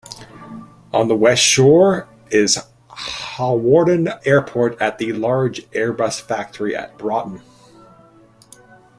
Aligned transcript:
On 0.91 1.07
the 1.07 1.15
west 1.15 1.43
shore 1.43 2.07
is 2.31 2.57
Hawarden 2.89 4.11
Airport 4.25 4.75
and 4.81 4.95
the 4.97 5.13
large 5.13 5.61
Airbus 5.73 6.19
factory 6.19 6.75
at 6.75 6.97
Broughton. 6.97 7.43